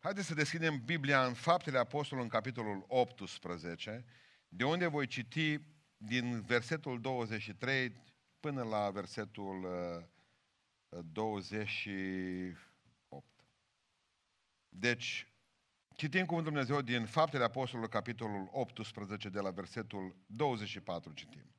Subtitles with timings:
[0.00, 4.04] Haideți să deschidem Biblia în Faptele Apostolului, în capitolul 18,
[4.48, 5.60] de unde voi citi
[5.96, 7.92] din versetul 23
[8.40, 9.68] până la versetul
[11.12, 12.56] 28.
[14.68, 15.32] Deci,
[15.94, 21.52] citim cuvântul Dumnezeu din Faptele Apostolului, capitolul 18, de la versetul 24 citim.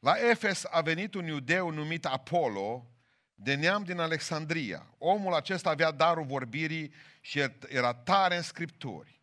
[0.00, 2.86] La Efes a venit un iudeu numit Apollo,
[3.34, 4.86] de neam din Alexandria.
[4.98, 9.20] Omul acesta avea darul vorbirii și era tare în scripturi.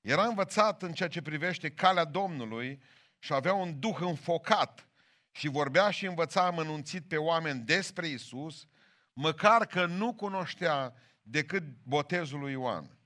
[0.00, 2.82] Era învățat în ceea ce privește calea Domnului
[3.18, 4.88] și avea un duh înfocat
[5.30, 8.66] și vorbea și învăța amănunțit pe oameni despre Isus,
[9.12, 12.98] măcar că nu cunoștea decât botezul lui Ioan.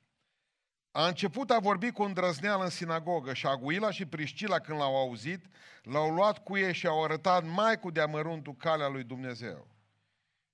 [0.90, 5.44] A început a vorbi cu îndrăzneală în sinagogă și Aguila și Priscila când l-au auzit,
[5.82, 9.73] l-au luat cu ei și au arătat mai cu deamăruntul calea lui Dumnezeu.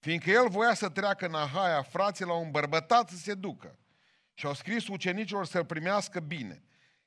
[0.00, 3.78] Fiindcă el voia să treacă în Ahaia, frații l-au îmbărbătat să se ducă
[4.34, 6.62] și au scris ucenicilor să-l primească bine.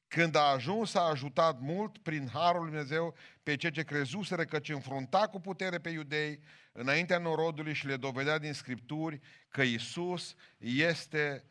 [0.07, 4.59] Când a ajuns, a ajutat mult prin Harul Lui Dumnezeu pe cei ce crezuseră că
[4.59, 6.39] ce înfrunta cu putere pe iudei
[6.71, 11.45] înaintea norodului și le dovedea din Scripturi că Isus este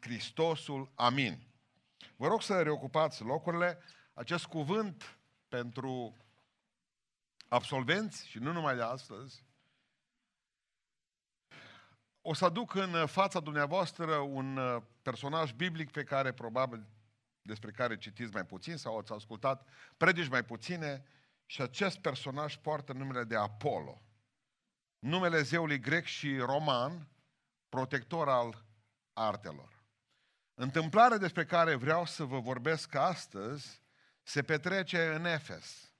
[0.00, 0.92] Hristosul.
[0.94, 1.46] Amin.
[2.16, 3.78] Vă rog să reocupați locurile.
[4.14, 6.16] Acest cuvânt pentru
[7.48, 9.44] absolvenți și nu numai de astăzi,
[12.30, 16.86] o să aduc în fața dumneavoastră un uh, personaj biblic pe care probabil
[17.42, 21.04] despre care citiți mai puțin sau ați ascultat predici mai puține
[21.46, 24.02] și acest personaj poartă numele de Apollo.
[24.98, 27.08] Numele zeului grec și roman,
[27.68, 28.64] protector al
[29.12, 29.84] artelor.
[30.54, 33.82] Întâmplarea despre care vreau să vă vorbesc astăzi
[34.22, 35.92] se petrece în Efes.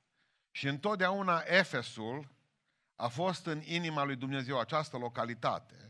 [0.50, 2.28] Și întotdeauna Efesul
[2.96, 5.87] a fost în inima lui Dumnezeu, această localitate,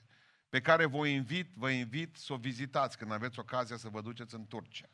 [0.49, 4.35] pe care vă invit, vă invit să o vizitați când aveți ocazia să vă duceți
[4.35, 4.89] în Turcia.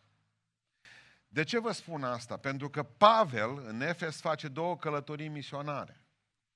[1.28, 2.36] De ce vă spun asta?
[2.36, 6.04] Pentru că Pavel în Efes face două călătorii misionare.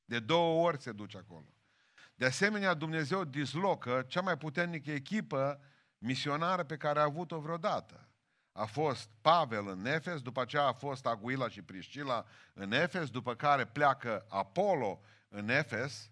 [0.05, 1.55] De două ori se duce acolo.
[2.15, 5.61] De asemenea, Dumnezeu dislocă cea mai puternică echipă
[5.99, 8.09] misionară pe care a avut-o vreodată.
[8.53, 12.25] A fost Pavel în Efes, după aceea a fost Aguila și Priscila
[12.55, 16.11] în Efes, după care pleacă Apollo în Efes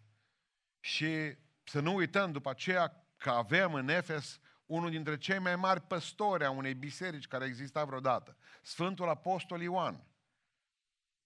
[0.80, 1.36] și
[1.68, 6.44] să nu uităm după aceea că avem în Efes unul dintre cei mai mari păstori
[6.44, 10.04] a unei biserici care exista vreodată, Sfântul Apostol Ioan,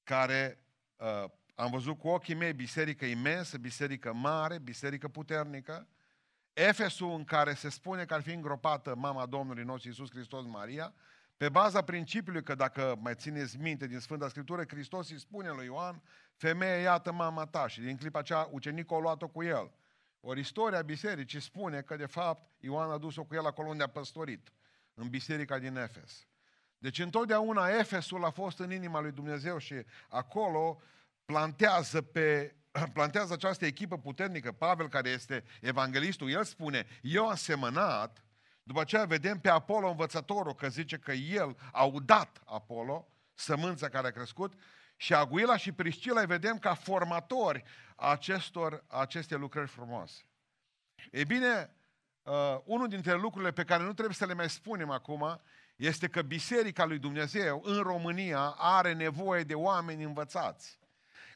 [0.03, 0.65] care
[0.97, 1.25] uh,
[1.55, 5.89] am văzut cu ochii mei biserică imensă, biserică mare, biserică puternică,
[6.53, 10.95] Efesul în care se spune că ar fi îngropată mama Domnului nostru Iisus Hristos Maria,
[11.37, 15.65] pe baza principiului că dacă mai țineți minte din Sfânta Scriptură, Hristos îi spune lui
[15.65, 16.03] Ioan,
[16.35, 17.67] femeie, iată mama ta.
[17.67, 19.71] Și din clipa aceea ucenicul a luat-o cu el.
[20.21, 23.89] Ori istoria bisericii spune că, de fapt, Ioan a dus-o cu el acolo unde a
[23.89, 24.53] păstorit,
[24.95, 26.27] în biserica din Efes.
[26.79, 29.75] Deci întotdeauna Efesul a fost în inima lui Dumnezeu și
[30.09, 30.81] acolo
[31.25, 32.55] plantează, pe,
[32.93, 34.53] plantează această echipă puternică.
[34.53, 38.25] Pavel, care este evanghelistul, el spune, eu am semănat,
[38.63, 44.07] după aceea vedem pe Apollo învățătorul, că zice că el a udat Apollo, sămânța care
[44.07, 44.55] a crescut,
[45.01, 47.63] și Aguila și Priscila îi vedem ca formatori
[47.97, 50.23] acestor, aceste lucrări frumoase.
[51.11, 51.75] Ei bine,
[52.23, 55.41] uh, unul dintre lucrurile pe care nu trebuie să le mai spunem acum
[55.77, 60.79] este că Biserica lui Dumnezeu în România are nevoie de oameni învățați,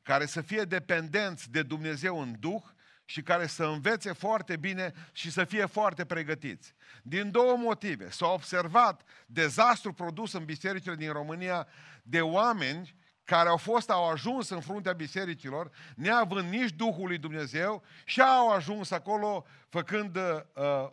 [0.02, 2.62] care să fie dependenți de Dumnezeu în Duh
[3.04, 6.74] și care să învețe foarte bine și să fie foarte pregătiți.
[7.02, 8.10] Din două motive.
[8.10, 11.66] S-a observat dezastru produs în bisericile din România
[12.02, 17.82] de oameni care au fost, au ajuns în fruntea bisericilor, neavând nici Duhul lui Dumnezeu
[18.04, 20.22] și au ajuns acolo făcând uh,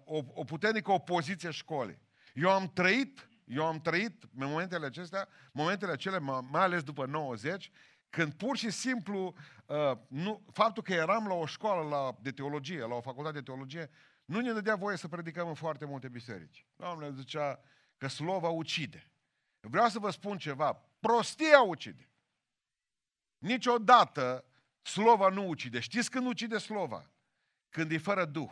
[0.03, 2.02] o, o puternică opoziție școlii.
[2.34, 7.72] Eu am trăit, eu am trăit în momentele acestea, momentele acele, mai ales după 90,
[8.09, 12.80] când pur și simplu, uh, nu, faptul că eram la o școală la, de teologie,
[12.80, 13.90] la o facultate de teologie,
[14.25, 16.66] nu ne dădea voie să predicăm în foarte multe biserici.
[16.75, 17.60] Doamne zicea
[17.98, 19.12] că slova ucide.
[19.60, 22.11] Vreau să vă spun ceva, prostia ucide.
[23.41, 24.45] Niciodată
[24.81, 25.79] slova nu ucide.
[25.79, 27.09] Știți când ucide slova?
[27.69, 28.51] Când e fără Duh.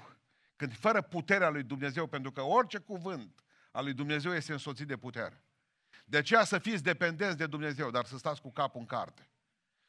[0.56, 4.88] Când e fără puterea lui Dumnezeu, pentru că orice cuvânt al lui Dumnezeu este însoțit
[4.88, 5.44] de putere.
[6.06, 9.30] De aceea să fiți dependenți de Dumnezeu, dar să stați cu capul în carte.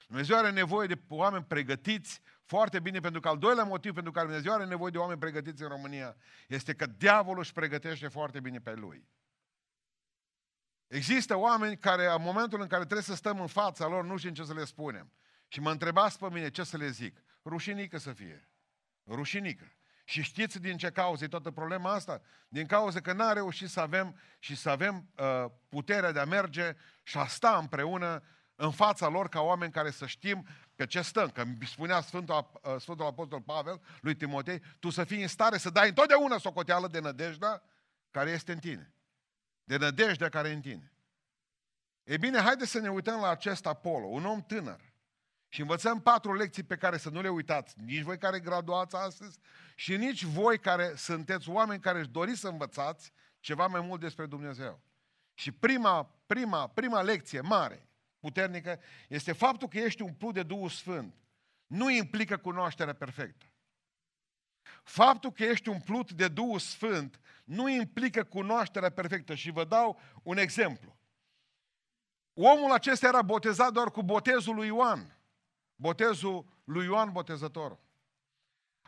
[0.06, 4.26] Dumnezeu are nevoie de oameni pregătiți foarte bine, pentru că al doilea motiv pentru care
[4.26, 6.16] Dumnezeu are nevoie de oameni pregătiți în România
[6.48, 9.08] este că diavolul își pregătește foarte bine pe lui.
[10.90, 14.32] Există oameni care, în momentul în care trebuie să stăm în fața lor, nu știm
[14.32, 15.12] ce să le spunem.
[15.48, 17.22] Și mă întrebați pe mine ce să le zic.
[17.44, 18.48] Rușinică să fie.
[19.06, 19.72] Rușinică.
[20.04, 22.20] Și știți din ce cauză e toată problema asta?
[22.48, 26.76] Din cauza că n-a reușit să avem și să avem uh, puterea de a merge
[27.02, 28.22] și a sta împreună
[28.54, 31.28] în fața lor ca oameni care să știm pe ce stăm.
[31.28, 35.70] Că spunea Sfântul, uh, Sfântul Apostol Pavel lui Timotei, tu să fii în stare să
[35.70, 37.62] dai întotdeauna socoteală de nădejdea
[38.10, 38.94] care este în tine.
[39.70, 40.92] De nădejdea care e în tine.
[42.02, 44.92] E bine, haideți să ne uităm la acest Apollo, un om tânăr.
[45.48, 49.38] Și învățăm patru lecții pe care să nu le uitați, nici voi care graduați astăzi
[49.74, 54.26] și nici voi care sunteți oameni care își doriți să învățați ceva mai mult despre
[54.26, 54.80] Dumnezeu.
[55.34, 57.88] Și prima, prima, prima lecție mare,
[58.20, 61.14] puternică, este faptul că ești umplut de Duhul Sfânt.
[61.66, 63.49] Nu implică cunoașterea perfectă.
[64.90, 69.34] Faptul că ești umplut de Duhul Sfânt nu implică cunoașterea perfectă.
[69.34, 70.96] Și vă dau un exemplu.
[72.32, 75.18] Omul acesta era botezat doar cu botezul lui Ioan.
[75.74, 77.78] Botezul lui Ioan Botezător.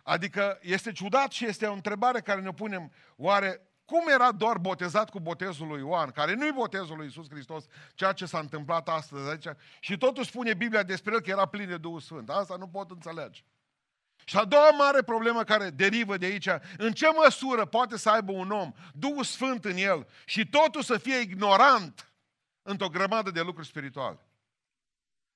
[0.02, 5.10] Adică este ciudat și este o întrebare care ne punem, oare cum era doar botezat
[5.10, 7.64] cu botezul lui Ioan, care nu-i botezul lui Isus Hristos,
[7.94, 11.68] ceea ce s-a întâmplat astăzi aici, și totuși spune Biblia despre el că era plin
[11.68, 12.30] de Duhul Sfânt.
[12.30, 13.42] Asta nu pot înțelege.
[14.24, 18.32] Și a doua mare problemă care derivă de aici, în ce măsură poate să aibă
[18.32, 22.12] un om Duhul Sfânt în el și totul să fie ignorant
[22.62, 24.26] într-o grămadă de lucruri spirituale?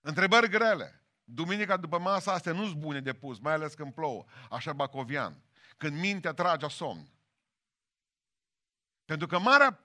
[0.00, 1.00] Întrebări grele.
[1.25, 5.43] Duminica după masa astea nu-s bune de pus, mai ales când plouă, așa bacovian.
[5.77, 7.11] Când mintea trage somn.
[9.05, 9.81] Pentru că marea,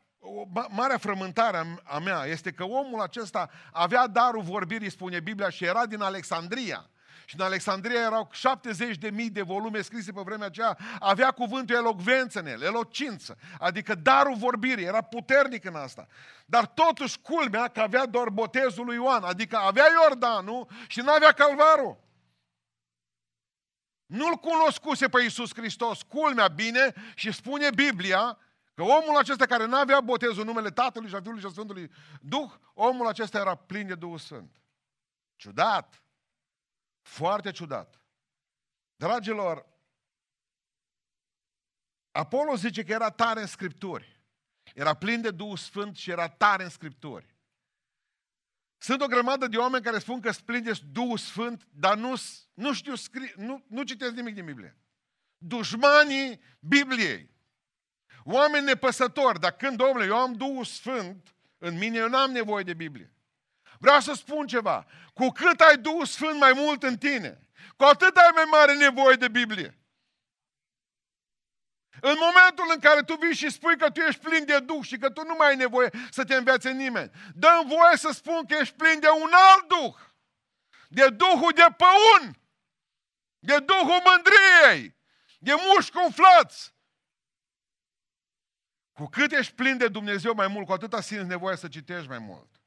[0.69, 5.85] marea frământare a mea este că omul acesta avea darul vorbirii, spune Biblia, și era
[5.85, 6.89] din Alexandria.
[7.31, 10.77] Și în Alexandria erau 70 de mii de volume scrise pe vremea aceea.
[10.99, 13.37] Avea cuvântul elocvență în el, elocință.
[13.59, 16.07] Adică darul vorbirii, era puternic în asta.
[16.45, 19.23] Dar totuși culmea că avea doar botezul lui Ioan.
[19.23, 21.99] Adică avea Iordanul și nu avea calvarul.
[24.05, 26.01] Nu-L cunoscuse pe Iisus Hristos.
[26.01, 28.37] Culmea bine și spune Biblia
[28.73, 31.91] că omul acesta care nu avea botezul numele Tatălui și a Fiului și a Sfântului
[32.21, 34.61] Duh, omul acesta era plin de Duhul Sfânt.
[35.35, 36.00] Ciudat.
[37.01, 38.01] Foarte ciudat.
[38.95, 39.65] Dragilor,
[42.11, 44.19] Apollo zice că era tare în Scripturi.
[44.73, 47.35] Era plin de Duhul Sfânt și era tare în Scripturi.
[48.77, 52.13] Sunt o grămadă de oameni care spun că sunt plin de Duhul Sfânt, dar nu,
[52.53, 54.77] nu știu, scri, nu, nu citesc nimic din Biblie.
[55.37, 57.29] Dușmanii Bibliei.
[58.23, 62.73] Oameni nepăsători, dar când, domnule, eu am Duhul Sfânt, în mine eu n-am nevoie de
[62.73, 63.13] Biblie.
[63.81, 64.85] Vreau să spun ceva.
[65.13, 67.47] Cu cât ai Duhul Sfânt mai mult în tine,
[67.77, 69.79] cu atât ai mai mare nevoie de Biblie.
[72.01, 74.97] În momentul în care tu vii și spui că tu ești plin de Duh și
[74.97, 78.55] că tu nu mai ai nevoie să te învețe nimeni, dă voie să spun că
[78.59, 79.95] ești plin de un alt Duh.
[80.87, 82.39] De Duhul de păun.
[83.39, 84.95] De Duhul mândriei.
[85.39, 86.75] De mușchi umflați.
[88.91, 92.19] Cu cât ești plin de Dumnezeu mai mult, cu atâta simți nevoia să citești mai
[92.19, 92.60] mult.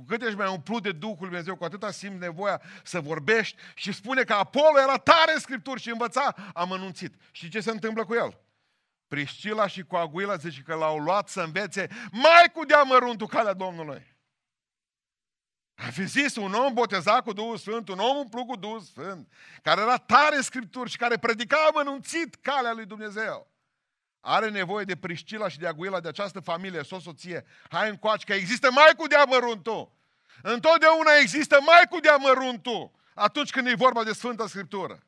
[0.00, 3.92] Cu cât ești mai umplut de Duhul Dumnezeu, cu atâta simți nevoia să vorbești și
[3.92, 7.14] spune că Apollo era tare în Scripturi și învăța, am anunțit.
[7.30, 8.40] Și ce se întâmplă cu el?
[9.08, 14.16] Priscila și Coaguila zice că l-au luat să învețe mai cu deamăruntul calea Domnului.
[15.74, 19.32] A fi zis un om botezat cu Duhul Sfânt, un om umplut cu Duhul Sfânt,
[19.62, 23.49] care era tare în Scripturi și care predica amănunțit calea lui Dumnezeu.
[24.20, 27.44] Are nevoie de Priscila și de Aguila, de această familie, o soție.
[27.70, 29.92] Hai încoace că există mai cu deamăruntul.
[30.42, 35.02] Întotdeauna există mai cu deamăruntul atunci când e vorba de Sfânta Scriptură.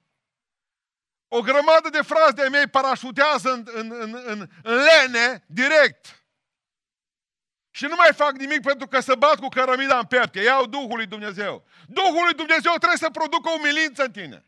[1.28, 6.24] O grămadă de frați de mei parașutează în, în, în, în, în lene, direct.
[7.70, 10.96] Și nu mai fac nimic pentru că să bat cu cărămida în piept, iau Duhul
[10.96, 11.64] lui Dumnezeu.
[11.86, 14.44] Duhul lui Dumnezeu trebuie să producă umilință în tine.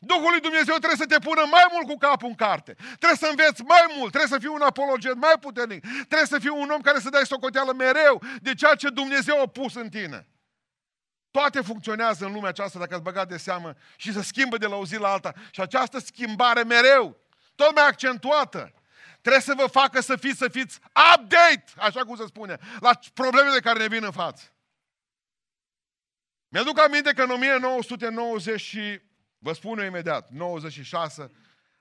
[0.00, 2.72] Duhul lui Dumnezeu trebuie să te pună mai mult cu capul în carte.
[2.74, 5.80] Trebuie să înveți mai mult, trebuie să fii un apologet mai puternic.
[5.80, 9.46] Trebuie să fii un om care să dai socoteală mereu de ceea ce Dumnezeu a
[9.46, 10.28] pus în tine.
[11.30, 14.76] Toate funcționează în lumea aceasta dacă ați băgat de seamă și se schimbă de la
[14.76, 15.32] o zi la alta.
[15.50, 17.16] Și această schimbare mereu,
[17.54, 18.72] tot mai accentuată,
[19.20, 20.78] trebuie să vă facă să fiți, să fiți
[21.14, 24.44] update, așa cum se spune, la problemele care ne vin în față.
[26.48, 29.00] Mi-aduc aminte că în 1990 și
[29.38, 31.30] Vă spun eu imediat, 96,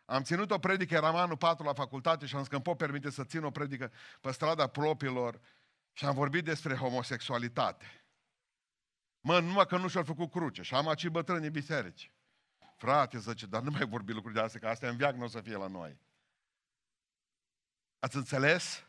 [0.06, 2.78] am ținut o predică, eram anul 4 la facultate și am zis că îmi pot
[2.78, 5.40] permite să țin o predică pe strada propriilor
[5.94, 8.06] și am vorbit despre homosexualitate.
[9.20, 12.12] Mă, numai că nu și-au făcut cruce și am acei bătrâni biserici.
[12.78, 15.28] Frate, zice, dar nu mai vorbi lucruri de astea, că astea în viac nu o
[15.28, 16.00] să fie la noi.
[18.00, 18.86] Ați înțeles?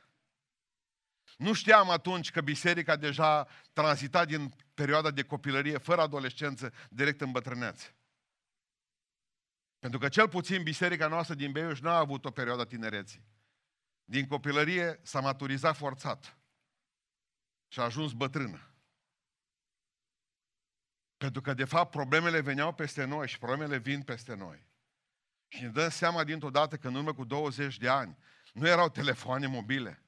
[1.36, 7.30] Nu știam atunci că biserica deja tranzita din perioada de copilărie, fără adolescență, direct în
[7.30, 7.94] bătrânețe.
[9.86, 13.24] Pentru că cel puțin biserica noastră din Beiuș nu a avut o perioadă tinereții.
[14.04, 16.38] Din copilărie s-a maturizat forțat
[17.68, 18.74] și a ajuns bătrână.
[21.16, 24.66] Pentru că, de fapt, problemele veneau peste noi și problemele vin peste noi.
[25.48, 28.16] Și ne dăm seama dintr-o dată că în urmă cu 20 de ani
[28.52, 30.02] nu erau telefoane mobile.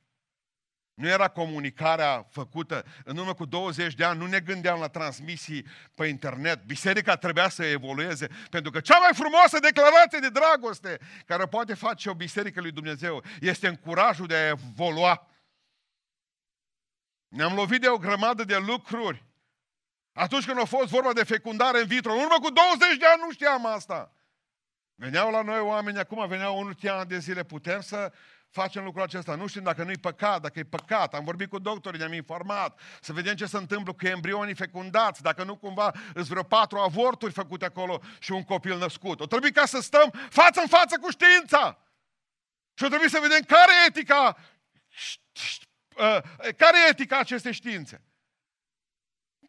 [0.98, 2.84] Nu era comunicarea făcută.
[3.04, 6.62] În urmă cu 20 de ani nu ne gândeam la transmisii pe internet.
[6.64, 12.10] Biserica trebuia să evolueze, pentru că cea mai frumoasă declarație de dragoste care poate face
[12.10, 15.26] o biserică lui Dumnezeu este în curajul de a evolua.
[17.28, 19.24] Ne-am lovit de o grămadă de lucruri.
[20.12, 23.22] Atunci când a fost vorba de fecundare în vitro, în urmă cu 20 de ani
[23.24, 24.12] nu știam asta.
[24.94, 28.12] Veneau la noi oameni, acum veneau unul ani de zile, putem să
[28.50, 29.34] facem lucrul acesta.
[29.34, 31.14] Nu știm dacă nu-i păcat, dacă e păcat.
[31.14, 35.44] Am vorbit cu doctorii, ne-am informat, să vedem ce se întâmplă cu embrionii fecundați, dacă
[35.44, 39.20] nu cumva îți vreo patru avorturi făcute acolo și un copil născut.
[39.20, 41.78] O trebuie ca să stăm față în față cu știința.
[42.74, 44.36] Și o trebuie să vedem care e etica,
[45.96, 46.18] uh,
[46.56, 48.02] care e etica acestei științe.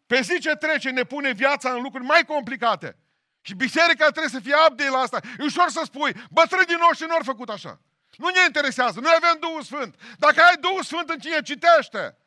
[0.06, 2.98] Pe zi ce trece ne pune viața în lucruri mai complicate.
[3.42, 5.20] Și biserica trebuie să fie update la asta.
[5.40, 7.82] E ușor să spui, bătrânii noștri nu au făcut așa.
[8.20, 10.16] Nu ne interesează, noi avem Duhul Sfânt.
[10.18, 12.18] Dacă ai Duhul Sfânt în cine citește.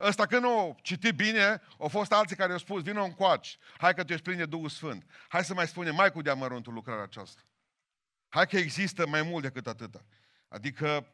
[0.00, 3.94] Ăsta când nu citi bine, au fost alții care au spus, vină un coaci, hai
[3.94, 5.04] că tu ești plin de Duhul Sfânt.
[5.28, 7.40] Hai să mai spunem mai cu deamăruntul lucrarea aceasta.
[8.28, 10.04] Hai că există mai mult decât atâta.
[10.48, 11.06] Adică,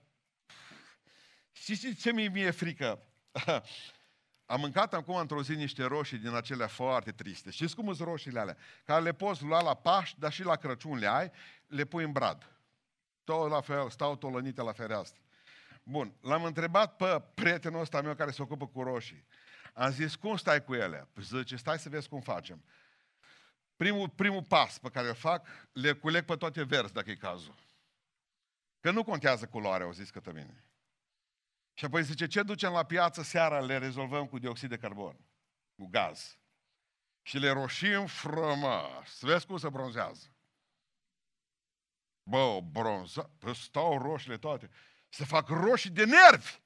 [1.52, 3.02] știți ce mi-e mie frică?
[4.46, 7.50] Am mâncat acum într-o zi niște roșii din acelea foarte triste.
[7.50, 8.56] Știți cum sunt roșiile alea?
[8.84, 11.30] Care le poți lua la Paști, dar și la Crăciun le ai,
[11.66, 12.57] le pui în brad.
[13.28, 15.20] Tot la fel, stau tolănite la fereastră.
[15.82, 19.26] Bun, l-am întrebat pe prietenul ăsta meu care se ocupă cu roșii.
[19.74, 21.08] Am zis, cum stai cu ele?
[21.12, 22.64] Păi zice, stai să vezi cum facem.
[23.76, 27.54] Primul, primul pas pe care îl fac, le culeg pe toate verzi, dacă e cazul.
[28.80, 30.64] Că nu contează culoarea, au zis către mine.
[31.74, 35.16] Și apoi zice, ce ducem la piață seara, le rezolvăm cu dioxid de carbon,
[35.76, 36.38] cu gaz.
[37.22, 39.06] Și le roșim frumos.
[39.06, 40.32] Să vezi cum se bronzează.
[42.28, 44.70] Bă, bronza, păi stau roșile toate.
[45.08, 46.60] Se fac roșii de nervi.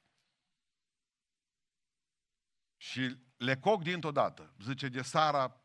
[2.76, 4.54] Și le coc dintr-o dată.
[4.62, 5.60] Zice, de seara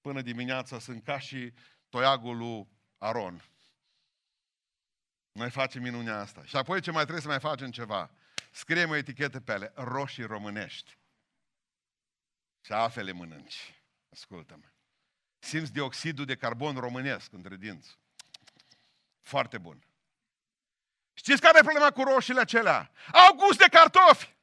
[0.00, 1.52] până dimineața sunt ca și
[1.88, 2.68] toiagul lui
[2.98, 3.44] Aron.
[5.32, 6.44] Noi facem minunea asta.
[6.44, 8.10] Și apoi ce mai trebuie să mai facem ceva?
[8.50, 10.98] Scriem o etichetă pe ele, roșii românești.
[12.60, 13.82] Și afele mănânci.
[14.12, 14.66] Ascultă-mă.
[15.38, 18.00] Simți dioxidul de carbon românesc între dinți.
[19.22, 19.86] Foarte bun.
[21.12, 22.90] Știți care e problema cu roșiile acelea?
[23.12, 24.34] Au gust de cartofi!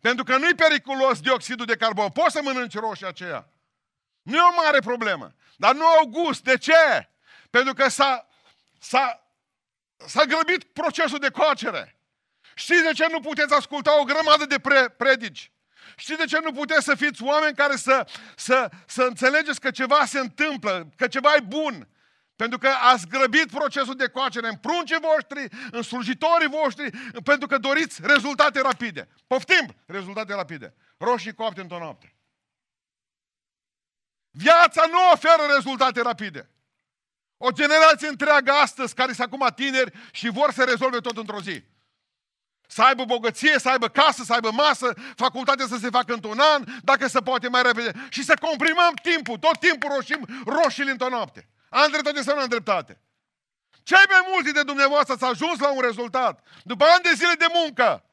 [0.00, 2.10] Pentru că nu-i periculos dioxidul de carbon.
[2.10, 3.52] Poți să mănânci roșii aceea.
[4.22, 5.34] Nu e o mare problemă.
[5.56, 6.42] Dar nu au gust.
[6.42, 7.10] De ce?
[7.50, 8.28] Pentru că s-a,
[8.78, 9.30] s-a
[10.06, 12.00] S-a grăbit procesul de coacere.
[12.54, 15.52] Știți de ce nu puteți asculta o grămadă de pre- predici?
[15.96, 18.06] Știți de ce nu puteți să fiți oameni care să,
[18.36, 21.88] să, să înțelegeți că ceva se întâmplă, că ceva e bun?
[22.36, 26.90] Pentru că ați grăbit procesul de coacere în pruncii voștri, în slujitorii voștri,
[27.24, 29.08] pentru că doriți rezultate rapide.
[29.26, 30.74] Poftim rezultate rapide.
[30.98, 32.14] Roșii coapte într-o noapte.
[34.30, 36.50] Viața nu oferă rezultate rapide.
[37.36, 41.64] O generație întreagă astăzi care sunt acum tineri și vor să rezolve tot într-o zi.
[42.70, 46.64] Să aibă bogăție, să aibă casă, să aibă masă, facultatea să se facă într-un an,
[46.82, 48.06] dacă se poate mai repede.
[48.08, 51.48] Și să comprimăm timpul, tot timpul roșim roșii într-o noapte.
[51.68, 53.00] Am dreptate sau nu am dreptate?
[53.82, 56.46] Cei mai mulți de dumneavoastră s-au ajuns la un rezultat.
[56.64, 58.04] După ani de zile de muncă.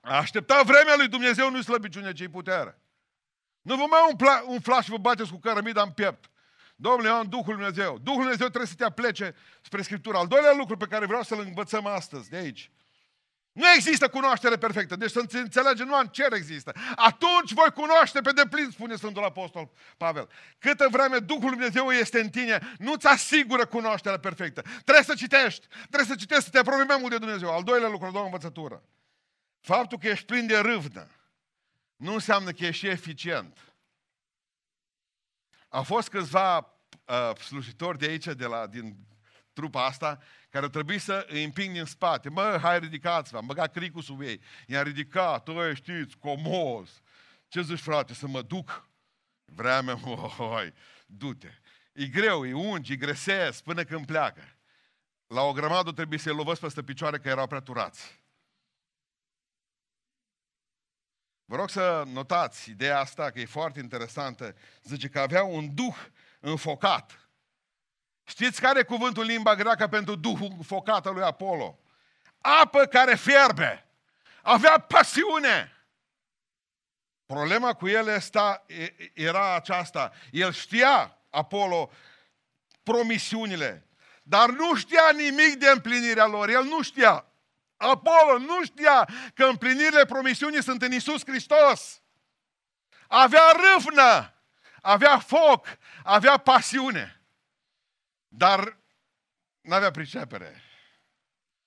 [0.00, 2.78] A aștepta vremea lui Dumnezeu nu-i slăbiciune, ci putere.
[3.60, 6.30] Nu vă mai umfla, umfla și vă bateți cu cărămida în piept.
[6.86, 7.98] Domnule, eu am Duhul Dumnezeu.
[7.98, 10.16] Duhul Dumnezeu trebuie să te aplece spre Scriptură.
[10.16, 12.70] Al doilea lucru pe care vreau să-l învățăm astăzi, de aici.
[13.52, 14.96] Nu există cunoaștere perfectă.
[14.96, 16.72] Deci să înțelegem, nu în cer există.
[16.96, 20.28] Atunci voi cunoaște pe deplin, spune Sfântul Apostol Pavel.
[20.58, 24.60] Câtă vreme Duhul Dumnezeu este în tine, nu-ți asigură cunoașterea perfectă.
[24.60, 25.66] Trebuie să citești.
[25.66, 27.50] Trebuie să citești, să te apropii mai mult de Dumnezeu.
[27.50, 28.82] Al doilea lucru, a doua învățătură.
[29.60, 31.06] Faptul că ești plin de râvnă
[31.96, 33.58] nu înseamnă că ești eficient.
[35.68, 36.73] Au fost câțiva
[37.04, 38.96] uh, slujitori de aici, de la, din
[39.52, 40.18] trupa asta,
[40.50, 42.28] care au trebuit să îi împing din spate.
[42.28, 44.40] Mă, hai ridicați-vă, am băgat cricul sub ei.
[44.66, 47.02] I-a ridicat, tu știți, comos.
[47.48, 48.88] Ce zici, frate, să mă duc?
[49.44, 49.98] Vremea,
[50.38, 50.72] oi,
[51.06, 51.58] du-te.
[51.92, 54.42] E greu, e ungi, e gresesc până când pleacă.
[55.26, 58.22] La o grămadă trebuie să-i lovăți peste picioare că erau prea turați.
[61.44, 64.56] Vă rog să notați ideea asta, că e foarte interesantă.
[64.82, 65.96] Zice că avea un duh
[66.44, 67.28] înfocat.
[68.24, 71.78] Știți care e cuvântul în limba greacă pentru duhul înfocat al lui Apollo?
[72.40, 73.88] Apă care fierbe.
[74.42, 75.86] Avea pasiune.
[77.26, 78.66] Problema cu el esta,
[79.12, 80.12] era aceasta.
[80.30, 81.90] El știa, Apollo,
[82.82, 83.88] promisiunile,
[84.22, 86.48] dar nu știa nimic de împlinirea lor.
[86.48, 87.26] El nu știa.
[87.76, 92.02] Apollo nu știa că împlinirile promisiunii sunt în Isus Hristos.
[93.08, 94.33] Avea râvnă,
[94.84, 95.66] avea foc,
[96.02, 97.22] avea pasiune,
[98.28, 98.76] dar
[99.60, 100.62] nu avea pricepere.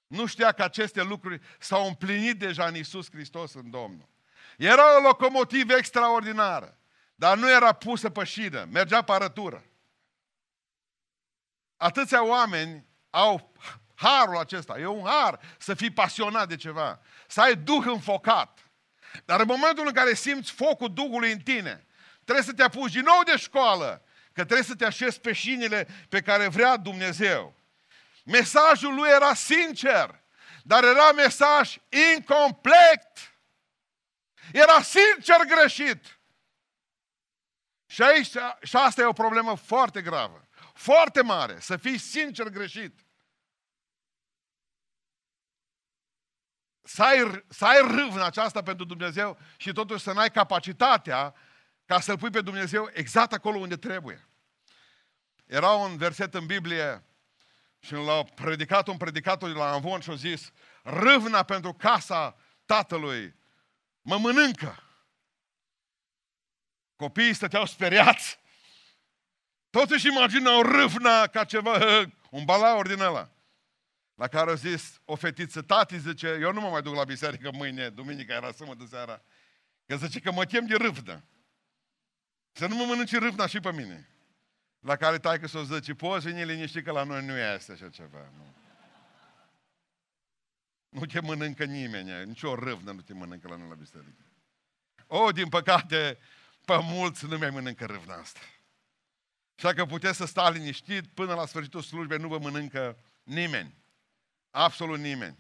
[0.08, 4.10] Nu știa că aceste lucruri s-au împlinit deja în Isus Hristos în Domnul.
[4.58, 6.78] Era o locomotivă extraordinară,
[7.16, 9.66] dar nu era pusă pe șină, mergea pe arătură.
[11.78, 13.54] Atâția oameni au
[13.96, 18.60] harul acesta, e un har să fii pasionat de ceva, să ai duh înfocat.
[19.26, 21.87] Dar în momentul în care simți focul Duhului în tine,
[22.28, 25.88] trebuie să te apuci din nou de școală, că trebuie să te așezi pe șinile
[26.10, 27.56] pe care vrea Dumnezeu.
[28.26, 30.24] Mesajul lui era sincer,
[30.64, 31.78] dar era mesaj
[32.16, 33.36] incomplet.
[34.52, 36.20] Era sincer greșit.
[37.86, 38.32] Și aici,
[38.62, 43.06] și asta e o problemă foarte gravă, foarte mare, să fii sincer greșit.
[46.82, 51.36] Să ai, să ai râvnă aceasta pentru Dumnezeu și totuși să n-ai capacitatea
[51.88, 54.28] ca să-L pui pe Dumnezeu exact acolo unde trebuie.
[55.46, 57.04] Era un verset în Biblie
[57.80, 60.52] și l-a predicat un predicator de la Anvon și a zis
[60.84, 63.36] râvna pentru casa tatălui
[64.02, 64.84] mă mănâncă.
[66.96, 68.40] Copiii stăteau speriați.
[69.70, 71.80] Toți își imaginau râvna ca ceva,
[72.30, 73.30] un balaur din ăla.
[74.16, 77.50] La care a zis o fetiță, tati, zice, eu nu mă mai duc la biserică
[77.54, 79.22] mâine, duminica era sâmbătă seara.
[79.86, 81.24] Că zice că mă chem de râvnă.
[82.58, 84.10] Să nu mă mănânci râvna și pe mine.
[84.80, 87.90] La care taică să o zice, poți veni liniștit că la noi nu este așa
[87.90, 88.32] ceva.
[88.38, 88.56] Nu.
[90.90, 94.26] Nu te mănâncă nimeni, nici o râvnă nu te mănâncă la noi la biserică.
[95.08, 96.18] O, din păcate,
[96.66, 98.40] pe mulți nu mai mănâncă râvna asta.
[99.58, 103.76] Așa că puteți să stați liniștit, până la sfârșitul slujbei nu vă mănâncă nimeni.
[104.52, 105.38] Absolut nimeni.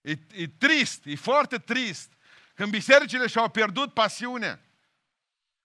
[0.00, 2.12] E, e trist, e foarte trist
[2.54, 4.60] când bisericile și-au pierdut pasiunea.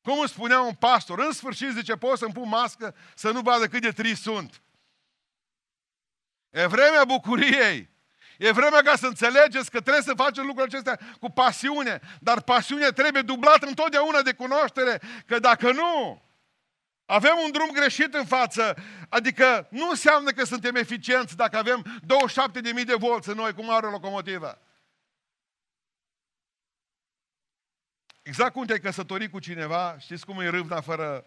[0.06, 3.68] Cum îmi spunea un pastor, în sfârșit zice, pot să-mi pun mască să nu vadă
[3.68, 4.62] cât de trist sunt.
[6.50, 7.90] E vremea bucuriei.
[8.38, 12.92] E vremea ca să înțelegeți că trebuie să facem lucrurile acestea cu pasiune, dar pasiunea
[12.92, 16.24] trebuie dublată întotdeauna de cunoaștere, că dacă nu,
[17.06, 18.76] avem un drum greșit în față,
[19.10, 22.02] adică nu înseamnă că suntem eficienți dacă avem
[22.80, 24.62] 27.000 de volți în noi, cum are o locomotivă.
[28.26, 31.26] Exact cum te-ai căsătorit cu cineva, știți cum e râvna fără,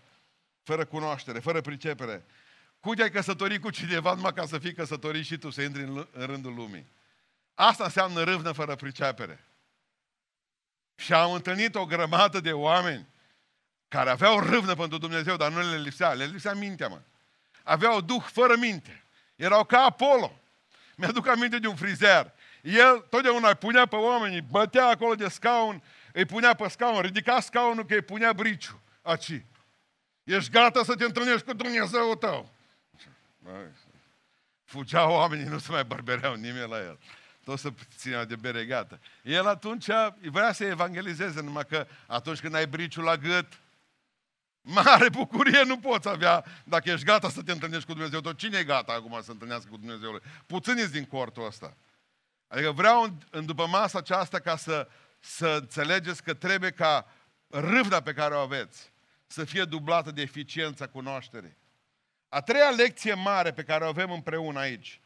[0.63, 2.25] fără cunoaștere, fără pricepere.
[2.81, 6.07] Cum te-ai căsătorit cu cineva numai ca să fii căsătorit și tu, să intri în,
[6.13, 6.87] în rândul lumii.
[7.55, 9.45] Asta înseamnă râvnă fără pricepere.
[10.95, 13.07] Și am întâlnit o grămadă de oameni
[13.89, 17.01] care aveau râvnă pentru Dumnezeu, dar nu le lipsea, le lipsea mintea, mă.
[17.63, 19.05] Aveau duh fără minte.
[19.37, 20.41] Erau ca Apollo.
[20.97, 22.33] Mi-aduc aminte de un frizer.
[22.63, 25.83] El totdeauna îi punea pe oameni, bătea acolo de scaun,
[26.13, 28.81] îi punea pe scaun, ridica scaunul că îi punea briciu.
[29.03, 29.45] Aci.
[30.25, 32.51] Ești gata să te întâlnești cu Dumnezeu tău.
[34.65, 36.99] Fugeau oamenii, nu se mai bărbereau nimeni la el
[37.49, 38.99] tot să ținea de bere gata.
[39.23, 39.87] El atunci
[40.21, 43.61] vrea să evangelizeze, numai că atunci când ai briciul la gât,
[44.61, 48.21] mare bucurie nu poți avea dacă ești gata să te întâlnești cu Dumnezeu.
[48.21, 50.21] Tot cine e gata acum să întâlnească cu Dumnezeu?
[50.47, 51.77] Puțini din cortul ăsta.
[52.49, 57.13] Adică vreau în, în după masa aceasta ca să, să înțelegeți că trebuie ca
[57.49, 58.93] râvna pe care o aveți
[59.27, 61.57] să fie dublată de eficiența cunoașterii.
[62.29, 65.01] A treia lecție mare pe care o avem împreună aici,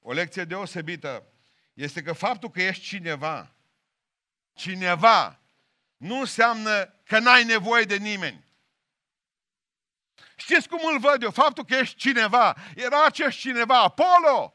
[0.00, 1.26] o lecție deosebită,
[1.74, 3.54] este că faptul că ești cineva,
[4.52, 5.40] cineva,
[5.96, 8.46] nu înseamnă că n-ai nevoie de nimeni.
[10.36, 11.30] Știți cum îl văd eu?
[11.30, 14.54] Faptul că ești cineva, era acest cineva, Apollo,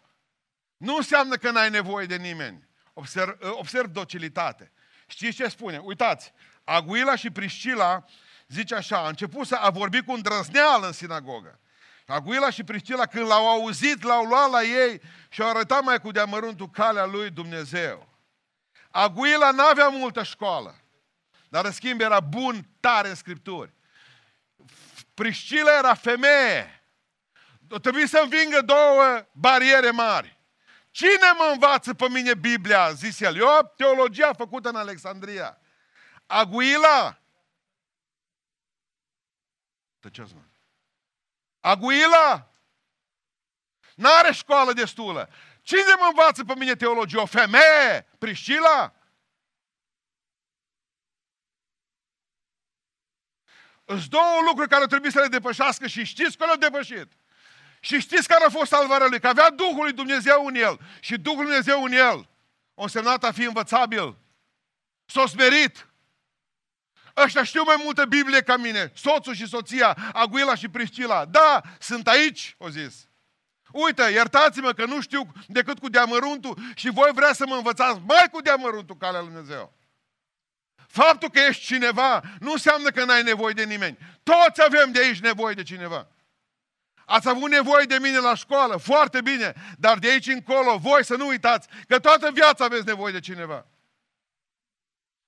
[0.78, 2.68] nu înseamnă că n-ai nevoie de nimeni.
[2.94, 4.72] Observ, observ docilitate.
[5.14, 5.78] Știți ce spune?
[5.78, 8.06] Uitați, Aguila și Priscila
[8.48, 11.60] zice așa, a început să a vorbi cu îndrăzneală în sinagogă.
[12.06, 16.12] Aguila și Priscila, când l-au auzit, l-au luat la ei și au arătat mai cu
[16.12, 18.08] deamăruntul calea lui Dumnezeu.
[18.92, 20.76] Aguila n-avea multă școală,
[21.50, 23.74] dar în schimb era bun, tare în Scripturi.
[25.14, 26.84] Priscila era femeie.
[27.82, 30.40] Trebuie să învingă două bariere mari.
[30.94, 32.92] Cine mă învață pe mine Biblia?
[32.92, 33.36] Zis el.
[33.36, 35.58] Eu teologia făcută în Alexandria.
[36.26, 37.22] Aguila.
[40.00, 40.42] Tăceți, mă.
[41.60, 42.52] Aguila.
[43.96, 45.30] N-are școală destulă.
[45.62, 47.20] Cine mă învață pe mine teologie?
[47.20, 48.08] O femeie?
[48.18, 48.94] Priscila?
[53.86, 57.12] Sunt două lucruri care trebuie să le depășească și știți că le-au depășit.
[57.86, 59.20] Și știți care a fost salvarea lui?
[59.20, 60.80] Că avea Duhul lui Dumnezeu în el.
[61.00, 62.30] Și Duhul lui Dumnezeu în el.
[62.74, 64.18] O însemnat a fi învățabil.
[65.06, 65.88] S-a smerit.
[67.18, 68.92] Ăștia știu mai multă Biblie ca mine.
[68.96, 71.26] Soțul și soția, Aguila și Priscila.
[71.26, 73.08] Da, sunt aici, o zis.
[73.72, 78.30] Uite, iertați-mă că nu știu decât cu deamăruntul și voi vrea să mă învățați mai
[78.32, 79.74] cu deamăruntul calea lui Dumnezeu.
[80.88, 83.98] Faptul că ești cineva nu înseamnă că n-ai nevoie de nimeni.
[84.24, 86.08] Toți avem de aici nevoie de cineva.
[87.06, 91.16] Ați avut nevoie de mine la școală, foarte bine, dar de aici încolo, voi să
[91.16, 93.66] nu uitați că toată viața aveți nevoie de cineva.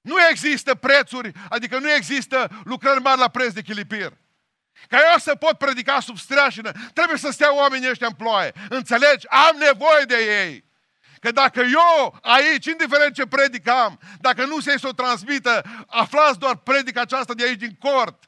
[0.02, 4.18] Nu există prețuri, adică nu există lucrări mari la preț de chilipir.
[4.88, 8.54] Ca eu să pot predica sub streașină, trebuie să stea oamenii ăștia în ploaie.
[8.70, 9.28] Înțelegi?
[9.28, 10.64] Am nevoie de ei.
[11.20, 16.40] Că dacă eu aici, indiferent ce predic am, dacă nu se să o transmită, aflați
[16.40, 18.24] doar predica aceasta de aici din cort.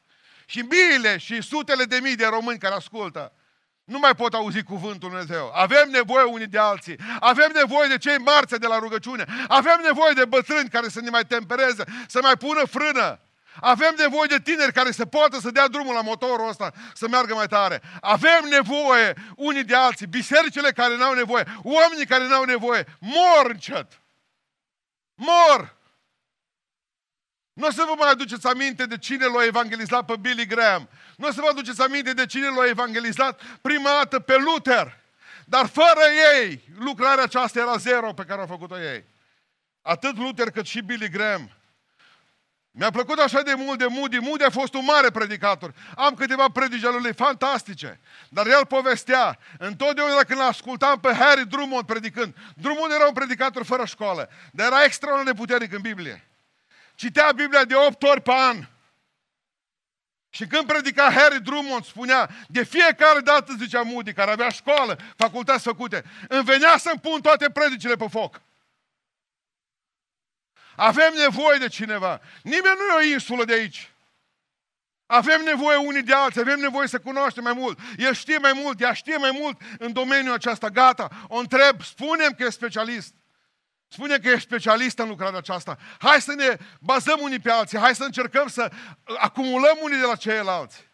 [0.46, 3.34] Și miile și sutele de mii de români care ascultă.
[3.88, 5.52] Nu mai pot auzi cuvântul Lui Dumnezeu.
[5.54, 6.95] Avem nevoie unii de alții.
[7.19, 9.26] Avem nevoie de cei marți de la rugăciune.
[9.47, 13.19] Avem nevoie de bătrâni care să ne mai tempereze, să mai pună frână.
[13.62, 17.34] Avem nevoie de tineri care să poată să dea drumul la motorul ăsta, să meargă
[17.34, 17.82] mai tare.
[18.02, 20.08] Avem nevoie unii de alții.
[20.08, 24.02] Bisericile care n-au nevoie, oamenii care n-au nevoie, mor încet.
[25.15, 25.76] Mor!
[27.54, 30.89] Nu o să vă mai aduceți aminte de cine l-a evangelizat pe Billy Graham.
[31.17, 34.97] Nu o să vă aduceți aminte de cine l-a evangelizat prima dată pe Luther.
[35.45, 36.01] Dar fără
[36.36, 39.06] ei, lucrarea aceasta era zero pe care a făcut-o ei.
[39.82, 41.51] Atât Luther cât și Billy Graham.
[42.71, 44.17] Mi-a plăcut așa de mult de Moody.
[44.17, 45.73] Moody a fost un mare predicator.
[45.95, 47.99] Am câteva predici ale lui fantastice.
[48.30, 49.39] Dar el povestea.
[49.58, 52.36] Întotdeauna când ascultam pe Harry Drummond predicând.
[52.56, 54.30] Drummond era un predicator fără școală.
[54.51, 56.27] Dar era extraordinar de puternic în Biblie.
[56.95, 58.67] Citea Biblia de 8 ori pe an.
[60.38, 65.63] Și când predica Harry Drummond, spunea, de fiecare dată, zicea Moody, care avea școală, facultăți
[65.63, 68.41] făcute, îmi venea să-mi pun toate predicile pe foc.
[70.76, 72.21] Avem nevoie de cineva.
[72.43, 73.91] Nimeni nu e o insulă de aici.
[75.06, 77.80] Avem nevoie unii de alții, avem nevoie să cunoaștem mai mult.
[77.97, 80.69] El știe mai mult, ea știe mai mult în domeniul acesta.
[80.69, 83.13] Gata, o întreb, spunem că e specialist.
[83.88, 85.78] Spune că ești specialist în lucrarea aceasta.
[86.00, 87.78] Hai să ne bazăm unii pe alții.
[87.78, 88.71] Hai să încercăm să
[89.17, 90.86] acumulăm unii de la ceilalți.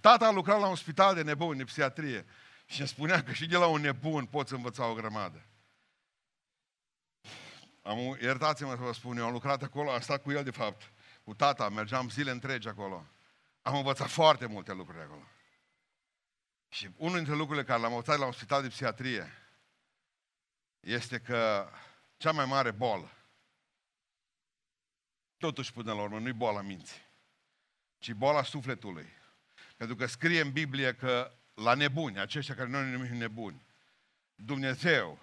[0.00, 2.26] Tata a lucrat la un spital de nebuni, de psiatrie.
[2.66, 5.46] Și îmi spunea că și de la un nebun poți învăța o grămadă.
[7.82, 10.92] Am, iertați-mă să vă spun, eu am lucrat acolo, am stat cu el de fapt,
[11.24, 13.06] cu tata, mergeam zile întregi acolo.
[13.62, 15.26] Am învățat foarte multe lucruri acolo.
[16.68, 19.41] Și unul dintre lucrurile care l-am învățat la un spital de psiatrie
[20.82, 21.70] este că
[22.16, 23.10] cea mai mare bolă,
[25.36, 27.02] totuși până la urmă, nu-i boala minții,
[27.98, 29.08] ci boala sufletului.
[29.76, 33.66] Pentru că scrie în Biblie că la nebuni, aceștia care noi ne numim nebuni,
[34.34, 35.18] Dumnezeu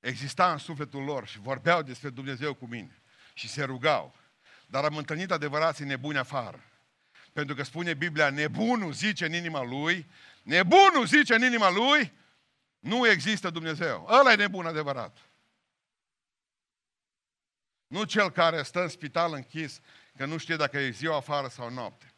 [0.00, 3.02] exista în sufletul lor și vorbeau despre Dumnezeu cu mine
[3.34, 4.16] și se rugau.
[4.66, 6.62] Dar am întâlnit adevărații nebuni afară.
[7.32, 10.06] Pentru că spune Biblia, nebunul zice în inima lui,
[10.42, 12.12] nebunul zice în inima lui,
[12.78, 14.06] nu există Dumnezeu.
[14.10, 15.18] Ăla e nebun adevărat.
[17.86, 19.80] Nu cel care stă în spital închis,
[20.16, 22.12] că nu știe dacă e ziua afară sau noapte.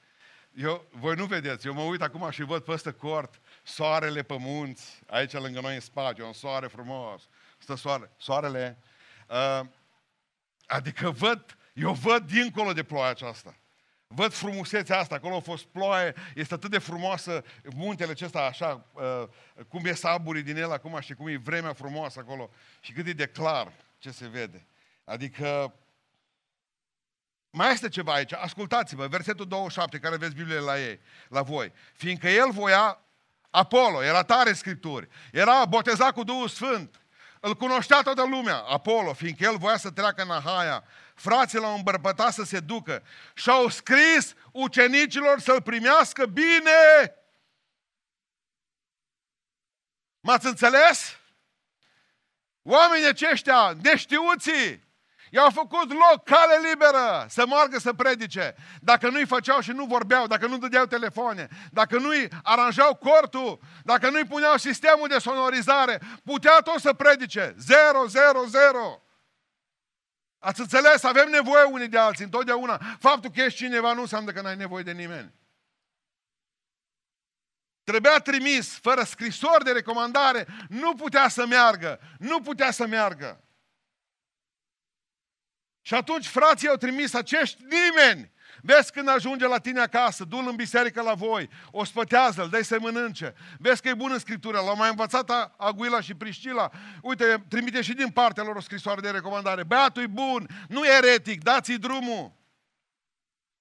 [0.54, 5.00] Eu, voi nu vedeți, eu mă uit acum și văd peste cort soarele pe munți,
[5.06, 8.78] aici lângă noi în spațiu, un soare frumos, stă soare, soarele.
[9.28, 9.60] Uh,
[10.66, 13.59] adică văd, eu văd dincolo de ploaia aceasta.
[14.14, 17.44] Văd frumusețea asta, acolo a fost ploaie, este atât de frumoasă,
[17.74, 19.24] muntele acesta așa, uh,
[19.68, 23.12] cum e saburii din el acum și cum e vremea frumoasă acolo și cât e
[23.12, 24.66] de clar ce se vede.
[25.04, 25.74] Adică,
[27.50, 31.72] mai este ceva aici, ascultați-vă, versetul 27, care aveți Biblie la ei, la voi.
[31.92, 32.98] Fiindcă el voia
[33.50, 37.00] Apollo, era tare Scripturi, era botezat cu Duhul Sfânt,
[37.40, 40.84] îl cunoștea toată lumea, Apollo, fiindcă el voia să treacă în Ahaia,
[41.20, 43.02] frații l-au îmbărbătat să se ducă
[43.34, 47.14] și au scris ucenicilor să-l primească bine.
[50.20, 51.18] M-ați înțeles?
[52.62, 54.88] Oamenii aceștia, neștiuții,
[55.30, 58.54] i-au făcut loc, cale liberă, să meargă să predice.
[58.80, 64.10] Dacă nu-i făceau și nu vorbeau, dacă nu dădeau telefoane, dacă nu-i aranjau cortul, dacă
[64.10, 67.54] nu-i puneau sistemul de sonorizare, putea tot să predice.
[67.58, 69.02] Zero, zero, zero.
[70.40, 71.02] Ați înțeles?
[71.02, 72.80] Avem nevoie unii de alții, întotdeauna.
[72.98, 75.34] Faptul că ești cineva nu înseamnă că n-ai nevoie de nimeni.
[77.84, 83.44] Trebuia trimis, fără scrisori de recomandare, nu putea să meargă, nu putea să meargă.
[85.80, 88.32] Și atunci frații au trimis acești nimeni.
[88.62, 92.76] Vezi când ajunge la tine acasă, du-l în biserică la voi, o spătează-l, dai să
[92.80, 93.34] mănânce.
[93.58, 96.70] Vezi că e bun în Scriptură, l-au mai învățat Aguila și Priscila.
[97.02, 99.64] Uite, trimite și din partea lor o scrisoare de recomandare.
[99.64, 102.38] Băiatul e bun, nu e eretic, dați-i drumul.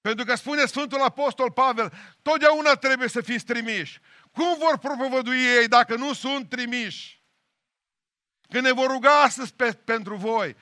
[0.00, 4.00] Pentru că spune Sfântul Apostol Pavel, totdeauna trebuie să fiți trimiși.
[4.32, 7.22] Cum vor propovădui ei dacă nu sunt trimiși?
[8.48, 10.56] Când ne vor ruga astăzi pe, pentru voi,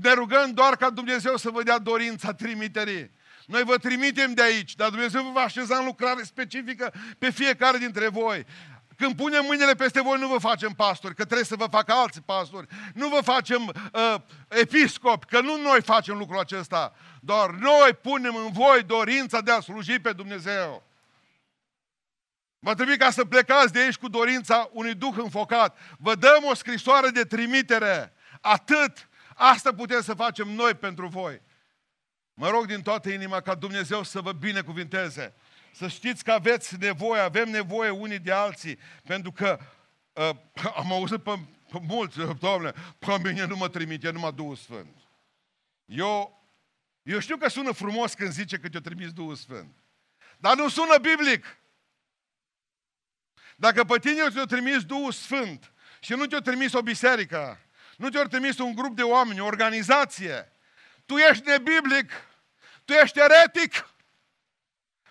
[0.00, 3.10] ne rugăm doar ca Dumnezeu să vă dea dorința trimiterii.
[3.48, 7.78] Noi vă trimitem de aici, dar Dumnezeu vă va așeza în lucrare specifică pe fiecare
[7.78, 8.46] dintre voi.
[8.96, 12.20] Când punem mâinile peste voi, nu vă facem pastori, că trebuie să vă facă alți
[12.20, 12.66] pastori.
[12.94, 14.14] Nu vă facem uh,
[14.48, 16.94] episcopi, că nu noi facem lucrul acesta.
[17.20, 20.82] Doar noi punem în voi dorința de a sluji pe Dumnezeu.
[22.58, 25.78] Va trebui ca să plecați de aici cu dorința unui duh înfocat.
[25.98, 28.12] Vă dăm o scrisoare de trimitere.
[28.40, 29.08] Atât.
[29.34, 31.46] Asta putem să facem noi pentru voi.
[32.40, 35.34] Mă rog din toată inima ca Dumnezeu să vă binecuvinteze.
[35.72, 39.58] Să știți că aveți nevoie, avem nevoie unii de alții, pentru că
[40.12, 40.30] uh,
[40.80, 41.38] am auzit pe,
[41.72, 44.96] pe mulți, doamne, pe mine nu mă trimite numai Duhul Sfânt.
[45.84, 46.42] Eu,
[47.02, 49.76] eu știu că sună frumos când zice că te-a trimis Duhul Sfânt.
[50.36, 51.58] Dar nu sună biblic.
[53.56, 57.60] Dacă pe tine ți-a trimis Duhul Sfânt și nu te-a trimis o biserică,
[57.96, 60.52] nu te-a trimis un grup de oameni, o organizație,
[61.06, 62.10] tu ești nebiblic,
[62.88, 63.94] tu ești eretic.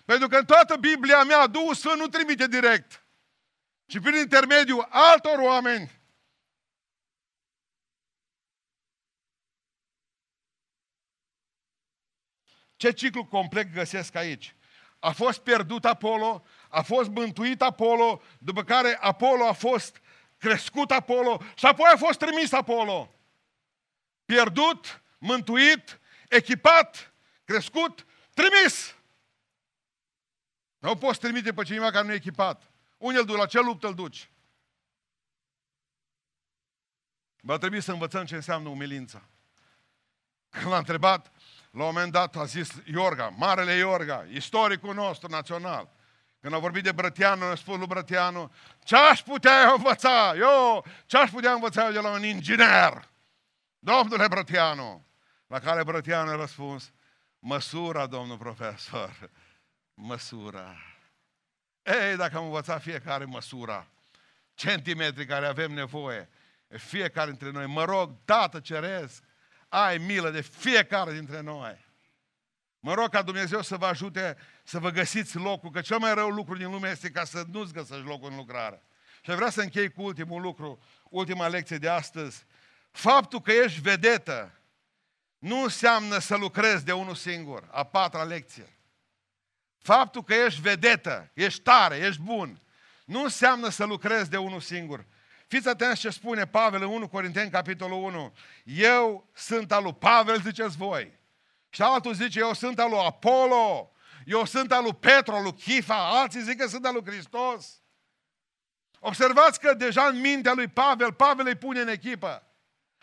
[0.04, 3.04] Pentru că în toată Biblia mea Duhul Sfânt nu trimite direct,
[3.86, 5.90] ci prin intermediul altor oameni.
[12.76, 14.54] Ce ciclu complet găsesc aici?
[14.98, 20.00] A fost pierdut Apollo, a fost mântuit Apollo, după care Apollo a fost
[20.38, 23.14] crescut Apollo și apoi a fost trimis Apollo.
[24.24, 27.07] Pierdut, mântuit, echipat,
[27.48, 28.94] crescut, trimis.
[30.78, 32.62] Nu poți trimite pe cineva care nu e echipat.
[32.96, 33.36] Unde îl duci?
[33.36, 34.30] La ce luptă îl duci?
[37.40, 39.28] Va trebui să învățăm ce înseamnă umilința.
[40.50, 41.32] Când l-a întrebat,
[41.70, 45.90] la un moment dat a zis Iorga, Marele Iorga, istoricul nostru național.
[46.40, 48.52] Când a vorbit de Brătianu, a spus lui Brătianu,
[48.84, 50.34] ce aș putea învăța?
[50.36, 53.08] Eu, ce aș putea învăța eu de la un inginer?
[53.78, 55.06] Domnule Brătianu.
[55.46, 56.92] La care Brătianu a răspuns,
[57.38, 59.30] măsura, domnul profesor,
[59.94, 60.76] măsura.
[61.82, 63.86] Ei, dacă am învățat fiecare măsura,
[64.54, 66.28] centimetri care avem nevoie,
[66.68, 69.22] fiecare dintre noi, mă rog, Tată Ceresc,
[69.68, 71.86] ai milă de fiecare dintre noi.
[72.80, 76.28] Mă rog ca Dumnezeu să vă ajute să vă găsiți locul, că cel mai rău
[76.28, 78.82] lucru din lume este ca să nu-ți găsești locul în lucrare.
[79.22, 82.46] Și vreau să închei cu ultimul lucru, ultima lecție de astăzi.
[82.90, 84.57] Faptul că ești vedetă
[85.38, 87.68] nu înseamnă să lucrezi de unul singur.
[87.70, 88.78] A patra lecție.
[89.78, 92.60] Faptul că ești vedetă, ești tare, ești bun,
[93.04, 95.06] nu înseamnă să lucrezi de unul singur.
[95.46, 98.34] Fiți atenți ce spune Pavel în 1 Corinteni, capitolul 1.
[98.64, 101.18] Eu sunt al lui Pavel, ziceți voi.
[101.70, 103.92] Și altul zice, eu sunt al lui Apollo,
[104.24, 107.82] eu sunt al lui Petru, al lui Chifa, alții zic că sunt al lui Hristos.
[108.98, 112.47] Observați că deja în mintea lui Pavel, Pavel îi pune în echipă.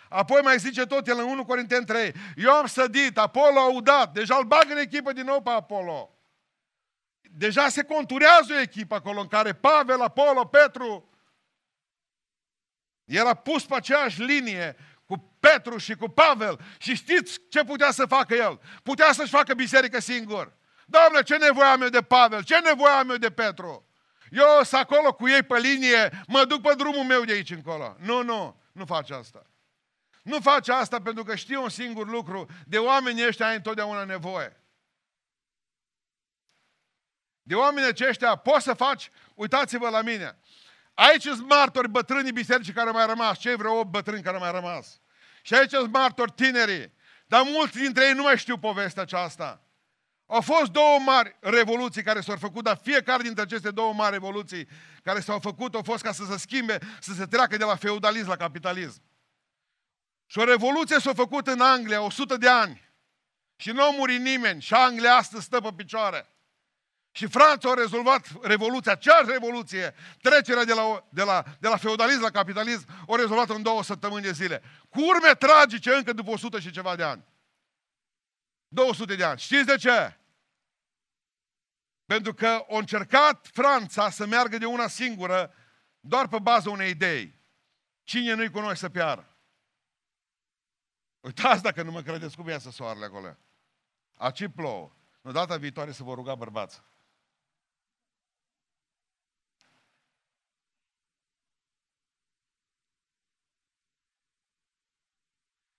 [0.09, 4.13] Apoi mai zice tot el în 1 Corinteni 3, eu am sădit, Apollo a udat,
[4.13, 6.09] deja îl bag în echipă din nou pe Apollo.
[7.21, 11.09] Deja se conturează o echipă acolo în care Pavel, Apollo, Petru,
[13.05, 16.59] era pus pe aceeași linie cu Petru și cu Pavel.
[16.77, 18.59] Și știți ce putea să facă el?
[18.83, 20.53] Putea să-și facă biserică singur.
[20.85, 22.43] Doamne, ce nevoie am eu de Pavel?
[22.43, 23.85] Ce nevoie am eu de Petru?
[24.31, 27.95] Eu sunt acolo cu ei pe linie, mă duc pe drumul meu de aici încolo.
[27.99, 29.45] Nu, nu, nu faci asta.
[30.25, 34.59] Nu faci asta pentru că știi un singur lucru, de oamenii ăștia ai întotdeauna nevoie.
[37.41, 40.39] De oamenii aceștia poți să faci, uitați-vă la mine,
[40.95, 44.41] Aici sunt martori bătrânii bisericii care au mai rămas, cei vreo 8 bătrâni care au
[44.41, 45.01] mai rămas.
[45.41, 46.93] Și aici sunt martori tinerii.
[47.27, 49.61] Dar mulți dintre ei nu mai știu povestea aceasta.
[50.25, 54.67] Au fost două mari revoluții care s-au făcut, dar fiecare dintre aceste două mari revoluții
[55.03, 58.27] care s-au făcut au fost ca să se schimbe, să se treacă de la feudalism
[58.27, 59.01] la capitalism.
[60.25, 62.93] Și o revoluție s-a făcut în Anglia 100 de ani.
[63.55, 64.61] Și nu a murit nimeni.
[64.61, 66.29] Și Anglia astăzi stă pe picioare.
[67.11, 72.21] Și Franța a rezolvat revoluția, aceeași revoluție, trecerea de la, de, la, de la feudalism
[72.21, 74.61] la capitalism, o rezolvat în două săptămâni de zile.
[74.89, 77.25] Cu urme tragice încă după 100 și ceva de ani.
[78.67, 79.39] 200 de ani.
[79.39, 80.19] Știți de ce?
[82.05, 85.53] Pentru că a încercat Franța să meargă de una singură
[85.99, 87.39] doar pe baza unei idei.
[88.03, 89.34] Cine nu-i cu noi să piară?
[91.25, 93.37] Uitați dacă nu mă credeți cum iasă soarele acolo.
[94.17, 94.91] Aci plouă.
[95.21, 96.81] Nu data viitoare să vă ruga bărbați.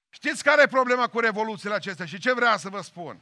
[0.09, 3.21] Știți care e problema cu revoluțiile acestea și ce vreau să vă spun?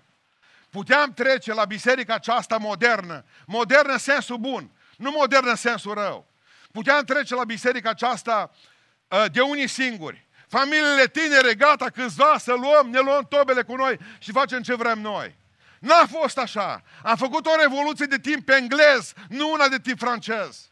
[0.70, 6.26] Puteam trece la biserica aceasta modernă, modernă în sensul bun, nu modernă în sensul rău.
[6.72, 8.50] Puteam trece la biserica aceasta
[9.08, 10.24] uh, de unii singuri.
[10.58, 15.00] Familiile tinere, gata, câțiva să luăm, ne luăm tobele cu noi și facem ce vrem
[15.00, 15.36] noi.
[15.80, 16.82] N-a fost așa.
[17.02, 20.70] Am făcut o revoluție de timp englez, nu una de timp francez.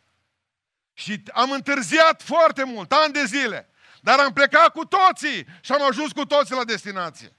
[0.92, 3.68] Și am întârziat foarte mult, ani de zile.
[4.00, 7.36] Dar am plecat cu toții și am ajuns cu toții la destinație.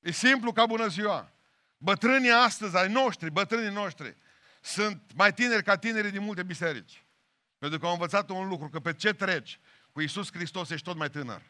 [0.00, 1.32] E simplu ca bună ziua.
[1.76, 4.16] Bătrânii astăzi, ai noștri, bătrânii noștri,
[4.60, 7.04] sunt mai tineri ca tinerii din multe biserici.
[7.58, 9.60] Pentru că au învățat un lucru, că pe ce treci
[9.92, 11.42] cu Isus Hristos ești tot mai tânăr.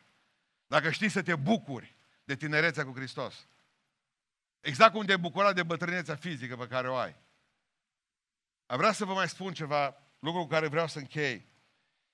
[0.66, 3.46] Dacă știi să te bucuri de tinerețea cu Hristos.
[4.60, 7.16] Exact cum te bucura de bătrânețea fizică pe care o ai.
[8.66, 11.46] Am vrea să vă mai spun ceva, lucru cu care vreau să închei.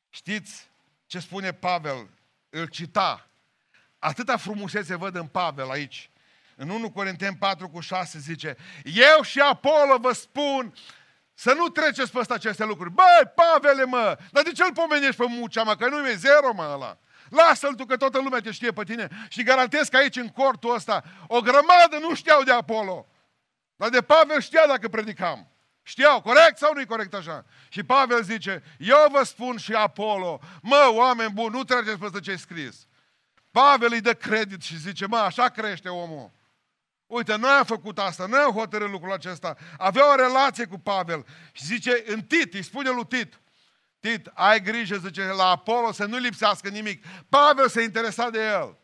[0.08, 0.70] Știți
[1.06, 2.10] ce spune Pavel?
[2.50, 3.30] Îl cita.
[3.98, 6.10] Atâta frumusețe văd în Pavel aici.
[6.56, 10.74] În 1 Corinteni 4 cu 6 zice, eu și Apollo vă spun
[11.38, 12.90] să nu treceți peste aceste lucruri.
[12.90, 16.52] Băi, Pavele, mă, dar de ce îl pomenești pe Mucea, mă, că nu e zero,
[16.54, 16.98] mă, ăla.
[17.28, 20.74] Lasă-l tu că toată lumea te știe pe tine și garantez că aici în cortul
[20.74, 23.06] ăsta o grămadă nu știau de Apollo.
[23.76, 25.50] Dar de Pavel știa dacă predicam.
[25.82, 27.44] Știau, corect sau nu-i corect așa?
[27.68, 32.36] Și Pavel zice, eu vă spun și Apollo, mă, oameni buni, nu treceți peste ce
[32.36, 32.86] scris.
[33.50, 36.30] Pavel îi dă credit și zice, mă, așa crește omul.
[37.08, 39.56] Uite, noi am făcut asta, noi am hotărât lucrul acesta.
[39.78, 43.40] Avea o relație cu Pavel și zice, în Tit, îi spune lui Tit,
[44.00, 47.04] Tit, ai grijă, zice, la Apollo să nu lipsească nimic.
[47.28, 48.78] Pavel se interesa de el.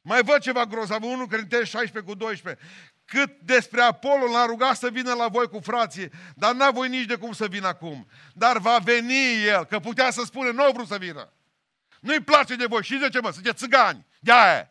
[0.00, 2.64] Mai văd ceva grozav, 1 Corinteni 16 cu 12.
[3.04, 7.06] Cât despre Apollo l-a rugat să vină la voi cu frații, dar n-a voi nici
[7.06, 8.08] de cum să vină acum.
[8.34, 11.32] Dar va veni el, că putea să spune, nu vreau să vină.
[12.00, 12.82] Nu-i place de voi.
[12.82, 13.30] Și de ce, mă?
[13.30, 14.06] Sunteți țigani.
[14.20, 14.70] de aia.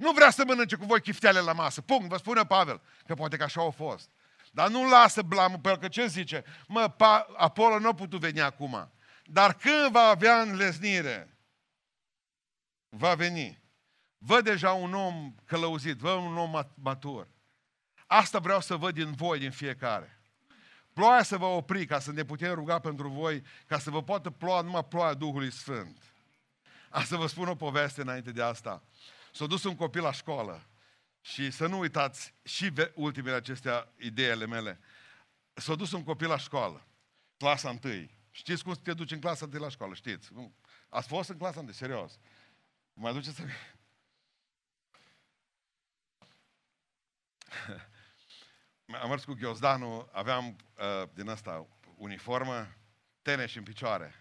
[0.00, 1.80] Nu vrea să mănânce cu voi chifteale la masă.
[1.80, 2.80] Punct, vă spune Pavel.
[3.06, 4.10] Că poate că așa a fost.
[4.50, 6.44] Dar nu lasă blamul pe el, că ce zice?
[6.66, 8.92] Mă, pa, Apollo nu a putut veni acum.
[9.24, 11.38] Dar când va avea înleznire,
[12.88, 13.62] va veni.
[14.18, 17.28] Văd deja un om călăuzit, văd un om matur.
[18.06, 20.20] Asta vreau să văd din voi, din fiecare.
[20.92, 24.30] Ploaia să vă opri ca să ne putem ruga pentru voi, ca să vă poată
[24.30, 26.14] ploa numai ploaia Duhului Sfânt.
[26.88, 28.82] A să vă spun o poveste înainte de asta.
[29.32, 30.66] S-a dus un copil la școală
[31.20, 34.80] și să nu uitați și ultimele acestea ideile mele.
[35.52, 36.86] S-a dus un copil la școală,
[37.36, 38.18] clasa întâi.
[38.30, 40.32] Știți cum te duci în clasa întâi la școală, știți?
[40.88, 42.18] Ați fost în clasa întâi, serios.
[42.92, 43.42] Mai duceți să...
[49.02, 51.66] Am mers cu ghiozdanul, aveam uh, din asta
[51.96, 52.74] uniformă,
[53.22, 54.14] teneși în picioare.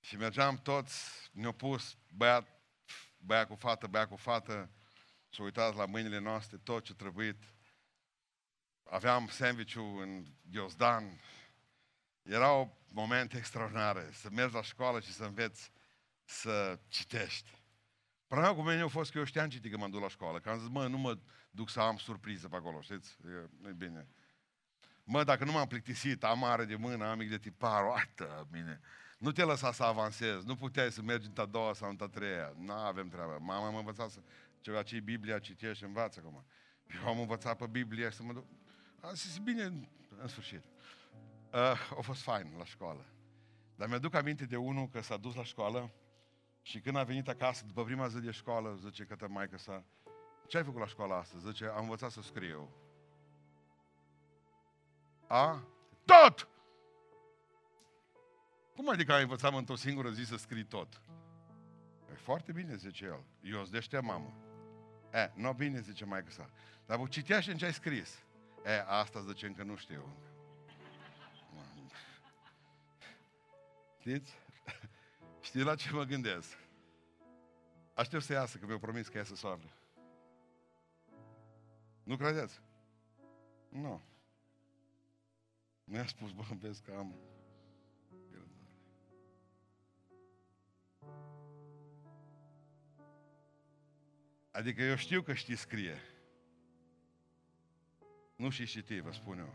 [0.00, 2.53] Și mergeam toți, ne-au pus băiat,
[3.24, 4.70] băiat cu fată, băiat cu fată,
[5.30, 7.42] s au uitat la mâinile noastre, tot ce trebuit.
[8.90, 11.20] Aveam sandwich în ghiozdan.
[12.22, 15.72] Erau momente extraordinare, să mergi la școală și să înveți
[16.24, 17.62] să citești.
[18.26, 20.40] Problema cu mine a fost că eu știam citi când m-am dus la școală.
[20.40, 21.18] Că am zis, mă, nu mă
[21.50, 23.16] duc să am surpriză pe acolo, știți?
[23.60, 24.08] nu e bine.
[25.04, 28.80] Mă, dacă nu m-am plictisit, am mare de mână, am mic de tipar, uite, bine.
[29.24, 32.06] Nu te lăsa să avansezi, nu puteai să mergi în a doua sau în a
[32.08, 32.54] treia.
[32.58, 33.38] Nu avem treabă.
[33.40, 34.20] Mama m-a învățat să,
[34.60, 36.44] ceva ce Biblia citești și învață acum.
[36.94, 38.44] Eu am învățat pe Biblie să mă duc.
[39.00, 39.62] Am zis, bine,
[40.20, 40.62] în sfârșit.
[41.52, 43.04] Uh, a fost fain la școală.
[43.76, 45.90] Dar mi-aduc aminte de unul că s-a dus la școală
[46.62, 49.84] și când a venit acasă, după prima zi de școală, zice către maică sa,
[50.46, 51.46] ce ai făcut la școală astăzi?
[51.46, 52.68] Zice, am învățat să scriu.
[55.26, 55.62] A?
[56.04, 56.48] Tot!
[58.74, 61.00] Cum adică ai învățat într-o singură zi să scrii tot?
[62.10, 63.24] E foarte bine, zice el.
[63.42, 64.32] Eu îți dește mamă.
[65.12, 66.50] E, nu bine, zice mai sa.
[66.86, 68.24] Dar vă citea și în ce ai scris.
[68.64, 70.16] E, asta zice încă nu știu.
[73.98, 74.38] Știți?
[75.40, 76.58] Știi la ce mă gândesc?
[77.94, 79.72] Aștept să iasă, că mi-au promis că iasă soarele.
[82.02, 82.60] Nu credeți?
[83.68, 84.02] Nu.
[85.84, 87.14] Mi-a spus, bă, vezi că am
[94.54, 96.00] Adică eu știu că știi scrie.
[98.36, 99.54] Nu și citi, vă spun eu.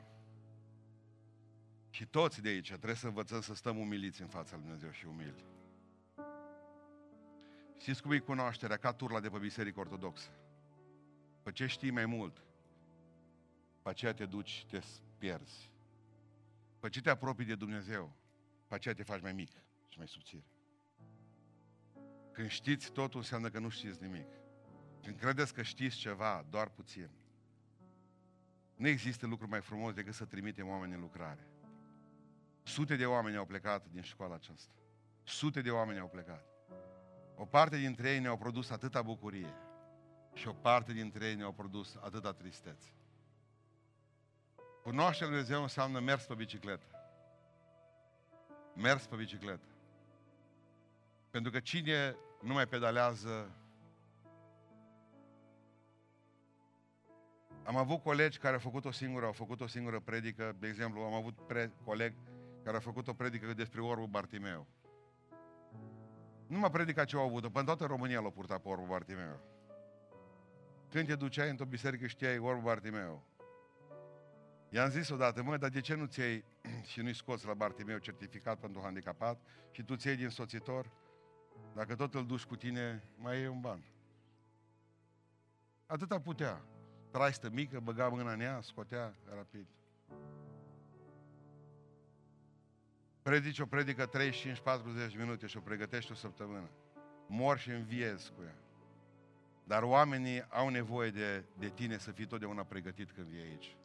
[1.89, 5.05] Și toți de aici trebuie să învățăm să stăm umiliți în fața lui Dumnezeu și
[5.05, 5.45] umili.
[7.77, 10.29] Știți cum e cunoașterea ca turla de pe biserică ortodoxă?
[11.43, 12.43] Pe ce știi mai mult,
[13.81, 14.79] pe aceea te duci, te
[15.17, 15.71] pierzi.
[16.79, 18.15] Pe ce te apropii de Dumnezeu,
[18.67, 19.51] pe aceea te faci mai mic
[19.87, 20.45] și mai subțire.
[22.31, 24.38] Când știți totul, înseamnă că nu știți nimic.
[25.03, 27.09] Când credeți că știți ceva, doar puțin.
[28.75, 31.47] Nu există lucru mai frumos decât să trimitem oameni în lucrare.
[32.63, 34.73] Sute de oameni au plecat din școala aceasta.
[35.23, 36.45] Sute de oameni au plecat.
[37.35, 39.53] O parte dintre ei ne-au produs atâta bucurie
[40.33, 42.93] și o parte dintre ei ne-au produs atâta tristețe.
[44.83, 46.85] Cunoașterea Lui Dumnezeu înseamnă mers pe bicicletă.
[48.75, 49.67] Mers pe bicicletă.
[51.29, 53.51] Pentru că cine nu mai pedalează
[57.69, 61.01] Am avut colegi care au făcut o singură, au făcut o singură predică, de exemplu,
[61.01, 62.13] am avut pre- coleg
[62.63, 64.67] care a făcut o predică despre orbul Bartimeu.
[66.47, 69.39] Nu m-a predicat ce au avut până toată România l-a purtat pe orbul Bartimeu.
[70.89, 73.23] Când te duceai într-o biserică știai orbul Bartimeu.
[74.69, 76.45] I-am zis odată, mă, dar de ce nu ți iei
[76.91, 79.41] și nu-i scoți la Bartimeu certificat pentru handicapat
[79.71, 80.91] și tu ți iei din soțitor?
[81.75, 83.83] Dacă tot îl duci cu tine, mai iei un ban.
[85.85, 86.61] Atâta putea.
[87.11, 89.67] Traistă mică, băga mâna în ea, scotea rapid.
[93.21, 96.69] Predici o predică 35-40 minute și o pregătești o săptămână.
[97.27, 98.55] Mor și înviezi cu ea.
[99.63, 103.75] Dar oamenii au nevoie de, de tine să fii totdeauna pregătit când vii aici.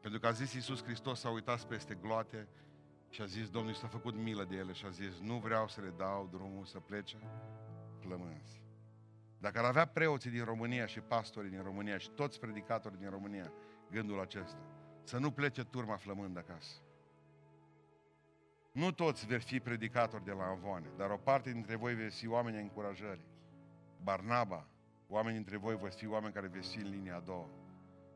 [0.00, 2.48] Pentru că a zis Iisus Hristos, s-a uitat peste gloate
[3.10, 5.80] și a zis, Domnul s-a făcut milă de ele și a zis, nu vreau să
[5.80, 7.18] le dau drumul să plece
[8.00, 8.65] flămânzi.
[9.38, 13.52] Dacă ar avea preoții din România și pastorii din România și toți predicatorii din România
[13.90, 14.60] gândul acesta,
[15.02, 16.80] să nu plece turma flămând acasă.
[18.72, 22.28] Nu toți veți fi predicatori de la Avoane, dar o parte dintre voi veți fi
[22.28, 23.24] oameni încurajări.
[24.02, 24.66] Barnaba,
[25.08, 27.48] oameni dintre voi veți fi oameni care veți fi în linia a doua.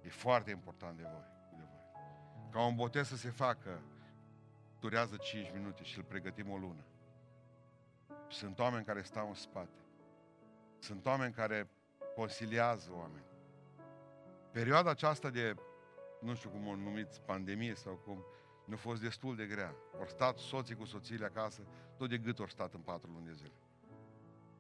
[0.03, 1.25] E foarte important de voi.
[1.51, 2.51] De voi.
[2.51, 3.83] Ca un botez să se facă,
[4.81, 6.85] durează 5 minute și îl pregătim o lună.
[8.29, 9.81] Sunt oameni care stau în spate.
[10.81, 11.71] Sunt oameni care
[12.15, 13.25] consiliază oameni.
[14.53, 15.55] Perioada aceasta de,
[16.21, 18.25] nu știu cum o numiți, pandemie sau cum,
[18.67, 19.75] nu a fost destul de grea.
[19.99, 21.63] Au stat soții cu soțiile acasă,
[21.97, 23.53] tot de gât au stat în patru luni de zile.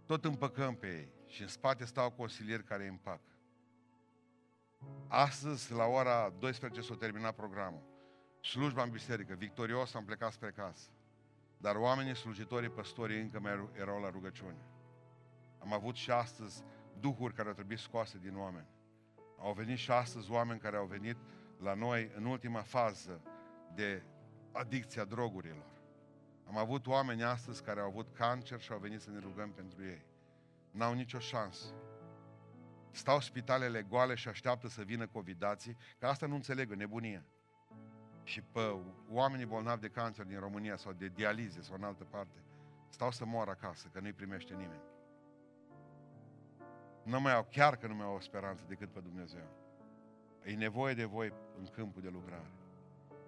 [0.06, 3.30] Tot împăcăm pe ei și în spate stau consilieri care îi împacă.
[5.08, 7.82] Astăzi, la ora 12, s-a terminat programul.
[8.40, 10.90] Slujba în biserică, victorios am plecat spre casă.
[11.56, 14.56] Dar oamenii, slujitorii, păstorii încă mai erau la rugăciune.
[15.60, 16.62] Am avut și astăzi
[17.00, 18.66] duhuri care au trebuit scoase din oameni.
[19.38, 21.16] Au venit și astăzi oameni care au venit
[21.58, 23.20] la noi în ultima fază
[23.74, 24.02] de
[24.52, 25.66] adicția drogurilor.
[26.46, 29.84] Am avut oameni astăzi care au avut cancer și au venit să ne rugăm pentru
[29.84, 30.04] ei.
[30.70, 31.66] N-au nicio șansă.
[32.90, 37.24] Stau spitalele goale și așteaptă să vină covidații, că asta nu înțeleg, nebunie.
[38.22, 38.76] Și pe
[39.08, 42.42] oamenii bolnavi de cancer din România sau de dialize sau în altă parte,
[42.88, 44.82] stau să moară acasă, că nu-i primește nimeni.
[47.10, 49.46] Nu mai au, chiar că nu mai au o speranță decât pe Dumnezeu.
[50.44, 52.50] E nevoie de voi în câmpul de lucrare.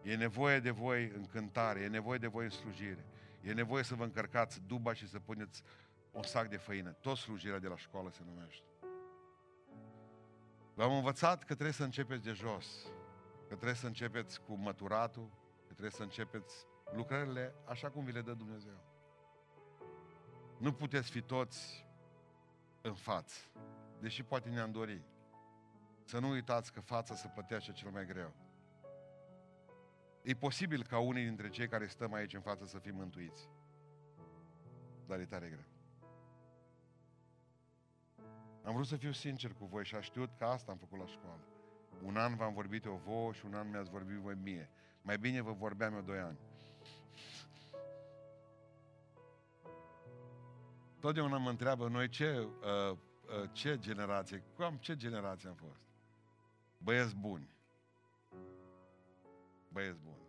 [0.02, 3.04] E nevoie de voi în cântare, e nevoie de voi în slujire.
[3.40, 5.62] E nevoie să vă încărcați duba și să puneți
[6.10, 6.90] un sac de făină.
[6.90, 8.66] Tot slujirea de la școală se numește.
[10.74, 12.86] V-am învățat că trebuie să începeți de jos,
[13.48, 15.28] că trebuie să începeți cu măturatul,
[15.66, 18.80] că trebuie să începeți lucrările așa cum vi le dă Dumnezeu.
[20.58, 21.86] Nu puteți fi toți
[22.82, 23.40] în față,
[24.00, 25.02] deși poate ne-am dori.
[26.04, 28.32] Să nu uitați că fața se plătește cel mai greu.
[30.22, 33.48] E posibil ca unii dintre cei care stăm aici în față să fim mântuiți.
[35.06, 35.64] Dar e tare greu.
[38.64, 41.06] Am vrut să fiu sincer cu voi și a știut că asta am făcut la
[41.06, 41.46] școală.
[42.02, 44.70] Un an v-am vorbit eu vouă și un an mi-ați vorbit voi mie.
[45.02, 46.38] Mai bine vă vorbeam eu doi ani.
[51.02, 55.80] Totdeauna mă întreabă noi ce, uh, uh, ce generație, cam ce generație am fost.
[56.78, 57.48] Băieți buni.
[59.72, 60.21] Băieți buni.